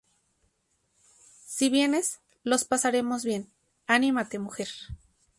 [1.45, 3.51] Si vienes lo pasaremos bien.
[3.85, 4.69] Anímate, mujer.